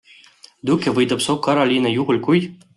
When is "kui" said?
2.29-2.45